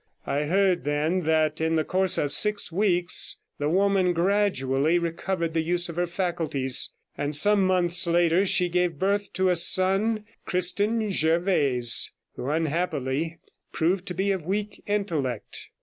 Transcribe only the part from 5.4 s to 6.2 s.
the use of her